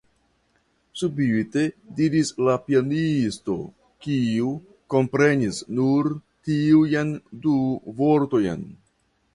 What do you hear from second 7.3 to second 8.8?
du vortojn.